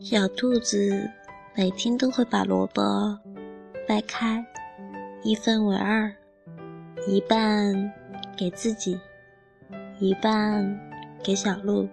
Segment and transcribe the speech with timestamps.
[0.00, 1.08] 小兔子
[1.54, 2.82] 每天都会把萝卜
[3.86, 4.44] 掰开，
[5.22, 6.10] 一分为二，
[7.06, 7.92] 一半
[8.36, 8.98] 给自己，
[9.98, 10.80] 一半
[11.22, 11.86] 给小鹿。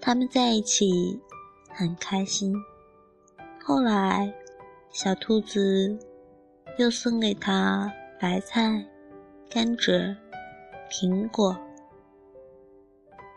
[0.00, 1.20] 他们在一起
[1.68, 2.54] 很开心。
[3.62, 4.32] 后来，
[4.90, 5.96] 小兔子
[6.78, 8.84] 又送给他白菜、
[9.50, 10.16] 甘蔗、
[10.90, 11.56] 苹果，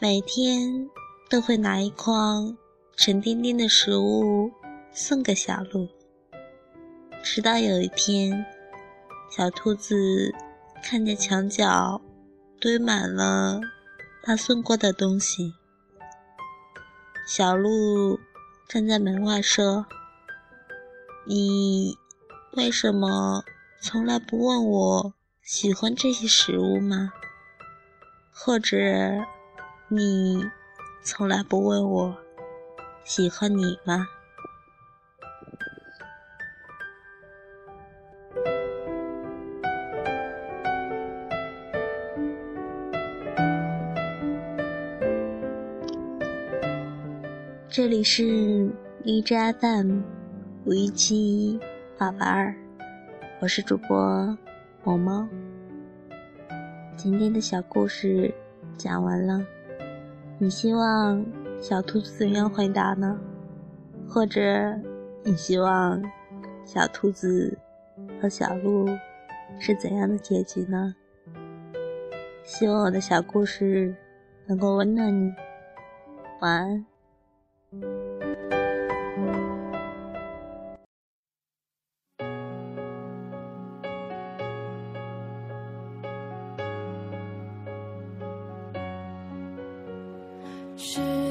[0.00, 0.88] 每天
[1.28, 2.56] 都会拿一筐。
[2.96, 4.50] 沉甸甸的食物
[4.92, 5.88] 送给小鹿，
[7.22, 8.44] 直到有一天，
[9.30, 10.34] 小兔子
[10.82, 11.98] 看见墙角
[12.60, 13.58] 堆满了
[14.22, 15.54] 他送过的东西。
[17.26, 18.20] 小鹿
[18.68, 19.86] 站在门外说
[21.26, 21.96] ：“你
[22.56, 23.44] 为什么
[23.80, 27.12] 从来不问我喜欢这些食物吗？
[28.32, 28.76] 或者
[29.88, 30.44] 你
[31.02, 32.16] 从来不问我？”
[33.04, 34.06] 喜欢你吗？
[47.68, 48.70] 这里是
[49.02, 50.00] 荔枝 FM
[50.66, 51.58] 五一七
[51.96, 52.54] 八八二，
[53.40, 54.36] 我是主播
[54.84, 55.26] 毛毛。
[56.96, 58.32] 今天的小故事
[58.76, 59.42] 讲完了，
[60.38, 61.24] 你希望？
[61.60, 63.18] 小兔子怎样回答呢？
[64.08, 64.40] 或者
[65.22, 66.02] 你希望
[66.64, 67.58] 小兔子
[68.20, 68.86] 和小鹿
[69.58, 70.94] 是怎样的结局呢？
[72.44, 73.94] 希望我的小故事
[74.46, 75.32] 能够温暖你。
[76.40, 78.09] 晚安。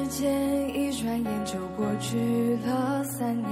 [0.10, 3.50] 间一转眼就过去了三年，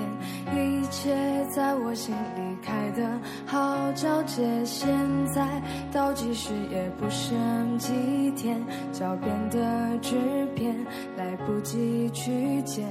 [0.56, 1.16] 一切
[1.51, 3.07] 在我心里开得
[3.45, 4.66] 好皎洁。
[4.66, 4.90] 现
[5.28, 5.62] 在
[5.94, 8.59] 倒计时也不剩几天，
[8.91, 10.16] 脚边的纸
[10.56, 10.75] 片
[11.16, 12.85] 来不及去捡，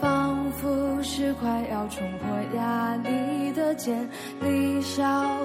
[0.00, 4.08] 仿佛是快要冲破压力的茧。
[4.42, 5.04] 离校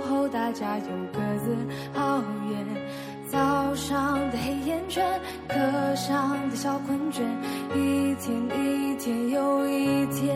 [0.09, 1.55] 后大家又各自
[1.95, 2.17] 熬
[2.49, 2.57] 夜。
[5.61, 7.21] 课上的小困倦，
[7.75, 10.35] 一天一天又一天，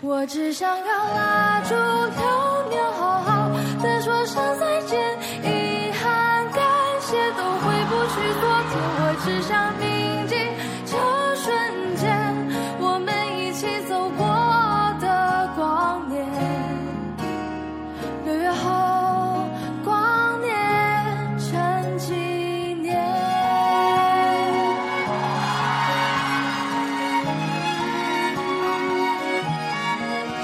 [0.00, 3.48] 我只想要拉住流年，好好
[3.82, 4.96] 的说声再见，
[5.42, 6.62] 遗憾、感
[7.00, 9.84] 谢都回不去昨天，我只想铭
[10.28, 10.36] 记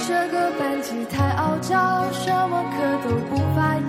[0.05, 3.87] 这个班级太傲娇，什么课都不发言，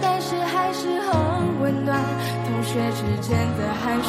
[0.00, 2.00] 但是还是很温暖。
[2.46, 4.08] 同学之间的寒暄，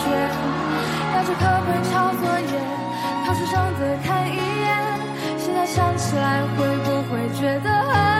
[1.11, 2.53] 拿着课本抄作业，
[3.25, 4.71] 考试上的看一眼。
[5.37, 8.10] 现在想起来，会不会觉得很